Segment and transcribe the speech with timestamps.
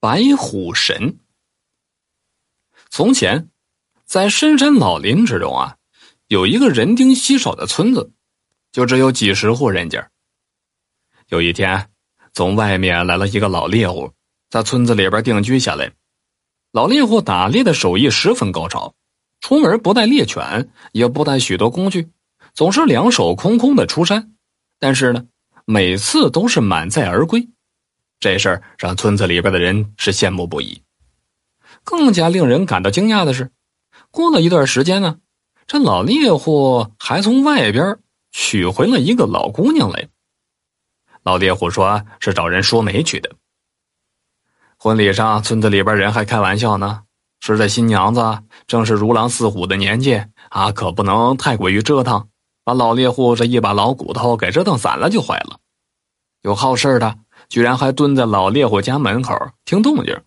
[0.00, 1.18] 白虎神。
[2.88, 3.50] 从前，
[4.04, 5.76] 在深山老林之中啊，
[6.28, 8.12] 有一个人丁稀少的村子，
[8.70, 10.08] 就只有几十户人家。
[11.26, 11.90] 有一天，
[12.32, 14.12] 从外面来了一个老猎户，
[14.48, 15.92] 在村子里边定居下来。
[16.70, 18.94] 老猎户打猎的手艺十分高超，
[19.40, 22.12] 出门不带猎犬，也不带许多工具，
[22.54, 24.36] 总是两手空空的出山。
[24.78, 25.26] 但是呢，
[25.64, 27.48] 每次都是满载而归。
[28.20, 30.82] 这事儿让村子里边的人是羡慕不已。
[31.84, 33.50] 更加令人感到惊讶的是，
[34.10, 35.18] 过了一段时间呢，
[35.66, 37.98] 这老猎户还从外边
[38.30, 40.08] 娶回了一个老姑娘来。
[41.22, 43.30] 老猎户说是找人说媒去的。
[44.78, 47.02] 婚礼上，村子里边人还开玩笑呢，
[47.40, 52.28] 说这新娘子正是如狼似虎的年纪啊，可不能太过于折腾，
[52.64, 55.60] 把老猎户这一把老骨头给折腾散了就坏了。
[56.42, 57.18] 有好事的。
[57.48, 59.34] 居然还蹲在老猎户家门口
[59.64, 60.20] 听动静。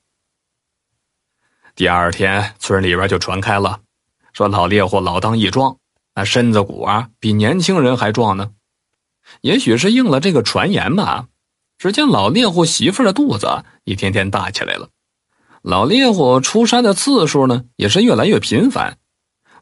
[1.76, 3.80] 第二天，村里边就传开了，
[4.34, 5.78] 说老猎户老当益壮，
[6.16, 8.52] 那身子骨啊比年轻人还壮呢。
[9.42, 11.28] 也许是应了这个传言吧。
[11.78, 14.90] 只见老猎户媳妇的肚子一天天大起来了，
[15.64, 18.98] 老猎户出山的次数呢也是越来越频繁，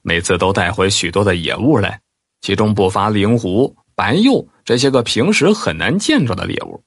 [0.02, 2.02] 每次都带回许多的野物来，
[2.42, 6.84] 其中不乏灵狐、白鼬这些个平时很难见着的猎物。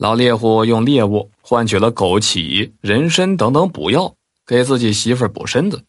[0.00, 5.80] 老猎户用猎物换取了枸杞、人参等等补药，给自己媳妇补身子；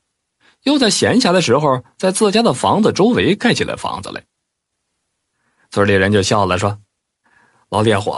[0.63, 4.21] 又在闲暇的时候，在自家的房子周围盖起了房子来。
[5.69, 6.77] 村里人就笑了，说
[7.71, 8.13] ：“老猎户，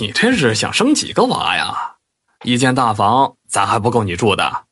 [0.00, 1.98] 你这是想生几个娃呀？
[2.44, 4.64] 一间大房咋还不够你住的？”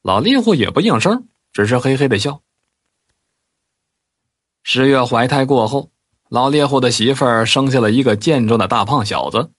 [0.00, 2.40] 老猎户也不应声，只是嘿嘿的笑。
[4.62, 5.90] 十月怀胎过后。
[6.30, 9.50] 老猎户的媳妇儿生下了一个健壮的大胖小子，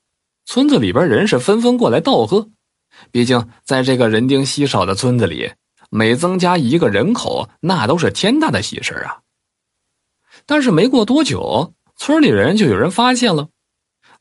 [0.45, 2.49] 村子里边人是纷纷过来道贺。
[3.11, 5.51] 毕竟在这个人丁稀少的村子里，
[5.89, 9.19] 每增加一个人口，那都是天大的喜事啊。
[10.45, 13.49] 但是没过多久，村里人就有人发现了，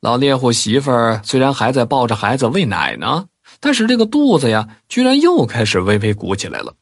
[0.01, 3.27] 老猎户媳妇儿虽然还在抱着孩子喂奶呢，
[3.59, 6.75] 但是这个肚子呀，居然又开始微微鼓起来了。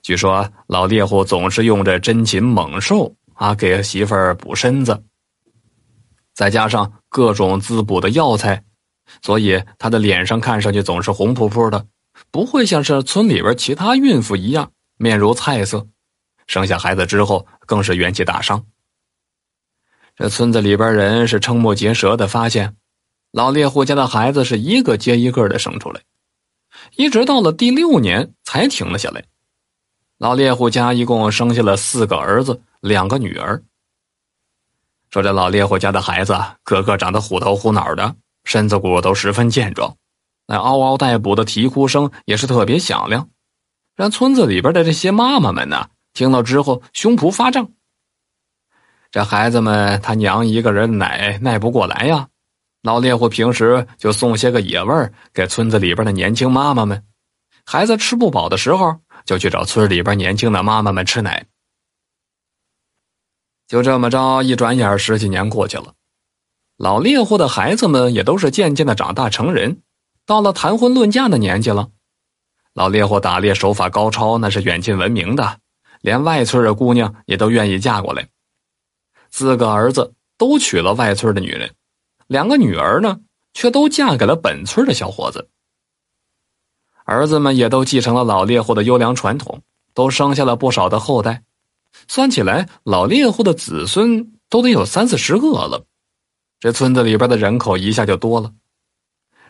[0.00, 3.14] 据说老猎户总是用着珍禽猛兽。
[3.42, 5.02] 啊，给媳妇儿补身子，
[6.32, 8.62] 再加上各种滋补的药材，
[9.20, 11.88] 所以他的脸上看上去总是红扑扑的，
[12.30, 15.88] 不会像是村里边其他孕妇一样面如菜色。
[16.46, 18.64] 生下孩子之后，更是元气大伤。
[20.14, 22.76] 这村子里边人是瞠目结舌的发现，
[23.32, 26.02] 老猎户家的孩子是一个接一个的生出来，
[26.94, 29.24] 一直到了第六年才停了下来。
[30.22, 32.62] 老猎户家一共生下了四个儿子。
[32.78, 33.60] 两个女儿。
[35.10, 39.96] 说这老猎户家的孩子个个长得虎头虎脑的，身子骨都十分健壮，
[40.46, 43.30] 那嗷嗷待哺的啼哭声也是特别响亮，
[43.96, 47.72] 让村子里边的这些妈妈们呢听了之后胸脯发胀。
[49.10, 52.28] 这孩子们他娘一个人奶耐不过来呀，
[52.82, 57.04] 老猎户平时就送些个野味给村子里边的年轻妈妈们，
[57.66, 61.46] 孩子吃不饱的时候就去找村里边年轻的妈妈们吃奶。
[63.66, 65.94] 就这么着，一转眼十几年过去了，
[66.76, 69.82] 老猎户的孩子们也都是渐渐的长大成人，
[70.26, 71.90] 到了谈婚论嫁的年纪了。
[72.74, 75.58] 老猎户打猎手法高超，那是远近闻名的，
[76.00, 78.28] 连外村的姑娘也都愿意嫁过来。
[79.30, 81.74] 四个儿子都娶了外村的女人，
[82.26, 83.20] 两个女儿呢，
[83.54, 85.48] 却都嫁给了本村的小伙子。
[87.04, 89.62] 儿子们也都继承了老猎户的优良传统，
[89.94, 91.42] 都生下了不少的后代。
[92.08, 95.84] 算起来，老猎户的子孙都得有三四十个了，
[96.58, 98.52] 这村子里边的人口一下就多了。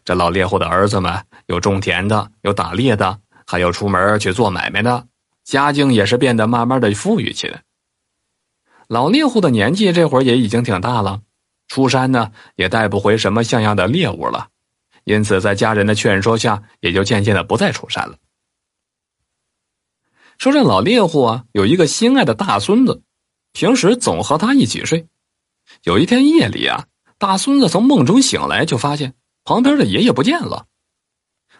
[0.04, 5.06] 这老猎户的儿子们有种田的，有打猎的，还有出门去做买卖的，
[5.44, 7.62] 家境也是变得慢慢的富裕起来。
[8.88, 11.20] 老猎户的年纪这会儿也已经挺大了，
[11.68, 14.48] 出山呢也带不回什么像样的猎物了，
[15.04, 18.18] 因此在家人的劝说下，也就渐渐的不再出山了。
[20.38, 23.02] 说这老猎户啊，有一个心爱的大孙子，
[23.52, 25.08] 平时总和他一起睡。
[25.84, 26.86] 有一天夜里啊，
[27.18, 29.14] 大孙子从梦中醒来，就发现
[29.44, 30.66] 旁边的爷爷不见了。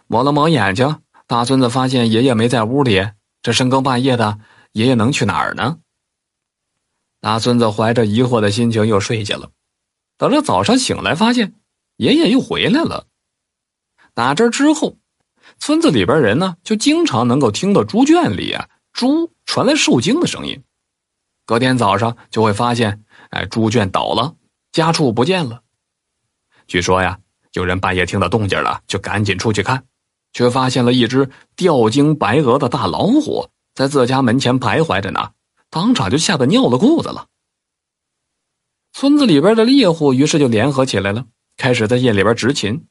[0.07, 3.09] 抹了抹眼睛，大孙子发现爷爷没在屋里。
[3.41, 4.39] 这深更半夜的，
[4.73, 5.79] 爷爷能去哪儿呢？
[7.21, 9.51] 大孙子怀着疑惑的心情又睡下了。
[10.17, 11.55] 等着早上醒来，发现
[11.97, 13.07] 爷爷又回来了。
[14.13, 14.97] 打这之后，
[15.59, 18.69] 村子里边人呢，就经常能够听到猪圈里啊。
[18.91, 20.63] 猪传来受惊的声音，
[21.45, 24.35] 隔天早上就会发现，哎，猪圈倒了，
[24.71, 25.63] 家畜不见了。
[26.67, 27.17] 据说呀，
[27.53, 29.83] 有人半夜听到动静了，就赶紧出去看，
[30.31, 35.31] 却发现了一只吊睛白额的大老虎在自家门前徘徊着呢，
[35.71, 37.25] 当场就吓得尿了裤子了。
[38.93, 41.25] 村子里边的猎户于是就联合起来了，
[41.57, 42.85] 开始在夜里边执勤，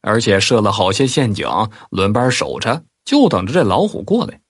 [0.00, 1.46] 而且设了好些陷阱，
[1.90, 4.40] 轮班守着，就等着这老虎过来。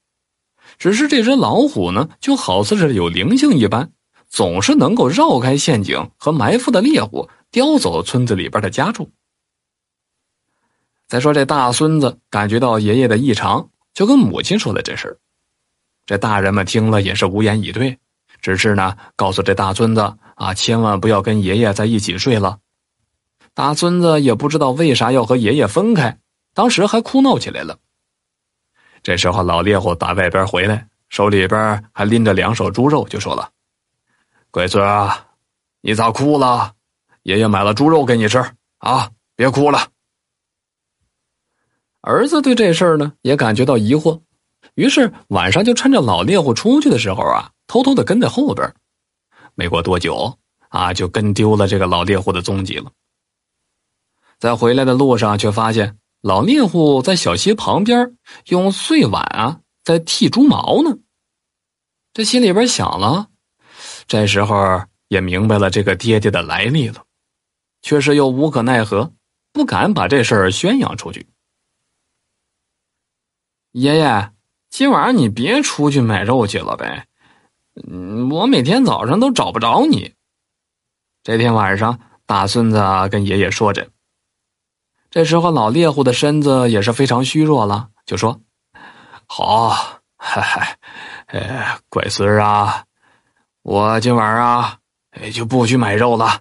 [0.79, 3.91] 只是这只老虎呢，就好似是有灵性一般，
[4.29, 9.11] 总是能够绕开陷阱和埋伏的猎户，叼走村子里边的家畜。
[11.09, 15.19] 再说这大孙子感觉到爷爷的异常，就跟母亲说了这事
[16.07, 17.99] 这大人们听了也是无言以对，
[18.41, 20.15] 只是呢，告诉这大孙子。
[20.37, 22.61] 啊，千万不要跟爷爷在一起睡了。
[23.55, 26.19] 大孙子也不知道为啥要和爷爷分开，
[26.55, 27.79] 当时还哭闹起来了。
[29.03, 33.51] 这时候，老猎户打外边回来，手里边还拎着两手猪肉，就说了
[34.51, 35.27] ：“乖孙啊，
[35.81, 36.73] 你咋哭了？
[37.23, 38.39] 爷爷买了猪肉给你吃
[38.79, 39.89] 啊，别哭了。”
[42.03, 44.21] 儿子对这事儿呢也感觉到疑惑，
[44.75, 48.73] 于是晚上就趁着老猎户出去的时候啊，偷偷的跟在后边。
[49.55, 50.39] 没过多久，
[50.69, 52.91] 啊，就跟丢了这个老猎户的踪迹了。
[54.41, 58.17] 在回来的路上，却发现老猎户在小溪旁边
[58.47, 60.97] 用碎碗啊在剃猪毛呢。
[62.15, 63.29] 这心里边想了，
[64.07, 67.05] 这时候也明白了这个爹爹的来历了，
[67.83, 69.13] 却是又无可奈何，
[69.53, 71.27] 不敢把这事儿宣扬出去。
[73.73, 74.33] 爷爷，
[74.71, 77.07] 今晚上你别出去买肉去了呗。
[77.89, 80.15] 嗯，我每天早上都找不着你。
[81.23, 83.91] 这天晚上，大孙子跟爷爷说着。
[85.11, 88.41] 这时候，老猎户的身子也是非常虚弱了，就说
[89.27, 89.71] ：“好，
[90.17, 90.79] 嗨嗨，
[91.27, 92.85] 哎，乖孙儿啊，
[93.63, 94.79] 我今晚啊，
[95.35, 96.41] 就不去买肉了，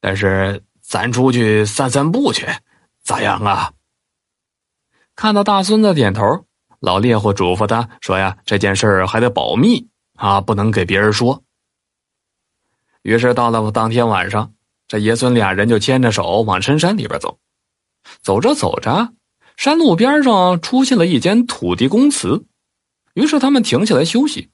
[0.00, 2.48] 但是咱出去散散步去，
[3.04, 3.72] 咋样啊？”
[5.14, 6.44] 看到大孙子点头，
[6.80, 9.88] 老猎户嘱咐他说：“呀，这件事还得保密。”
[10.20, 11.42] 啊，不能给别人说。
[13.00, 14.52] 于是到了当天晚上，
[14.86, 17.38] 这爷孙俩人就牵着手往深山里边走。
[18.22, 19.12] 走着走着，
[19.56, 22.44] 山路边上出现了一间土地公祠，
[23.14, 24.50] 于是他们停下来休息。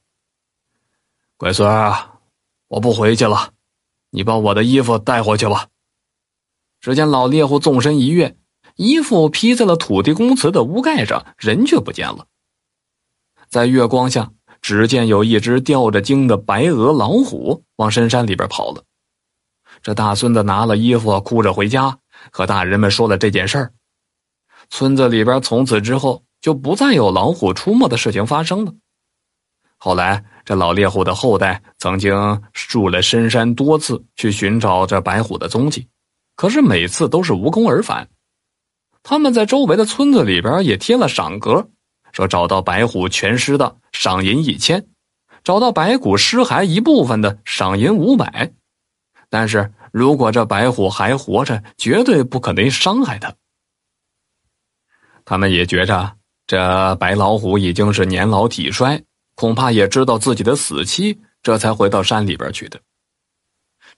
[1.37, 2.19] 乖孙儿，
[2.69, 3.51] 我不回去了，
[4.11, 5.69] 你把我的衣服带回去吧。
[6.81, 8.37] 只见老猎户纵身一跃，
[8.77, 12.27] 衣服披在了土地公祠的屋盖上，人却不见了。
[13.49, 14.33] 在月光下。
[14.63, 18.83] 只见有一只吊着睛的白额老虎往深山里边跑了。
[19.81, 22.01] 这大孙子拿了衣服，哭着回家，
[22.31, 23.73] 和大人们说了这件事儿。
[24.71, 28.75] 村子里边从此之后就不再有老虎出没的事情发生了。
[29.77, 35.87] 后来，这老猎户的后代曾经入了深山多次，去寻找这白虎的踪迹，
[36.35, 38.09] 可是每次都是无功而返。
[39.03, 41.69] 他们在周围的村子里边也贴了赏格。
[42.13, 44.87] 说找到白虎全尸的赏银一千，
[45.45, 48.51] 找到白骨尸骸一部分的赏银五百，
[49.29, 53.35] 但是如果这白虎还活着，绝对不可能伤害他。
[55.25, 59.03] 他们也觉着这白老虎已经是年老体衰，
[59.37, 62.79] 恐怕也知道自己的死期，这才回到山里边去的。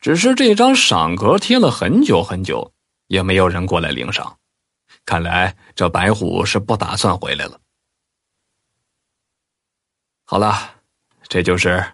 [0.01, 2.73] 只是这张赏格贴了很久很久，
[3.09, 4.39] 也没有人过来领赏，
[5.05, 7.61] 看来这白虎是不打算回来了。
[10.25, 10.77] 好了，
[11.27, 11.85] 这就是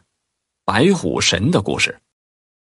[0.63, 1.99] 白虎神的故事。